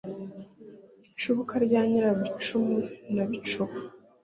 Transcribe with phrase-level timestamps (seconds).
[1.07, 2.59] Icubuka rya Nyirabicu
[3.13, 3.73] na Bicuba,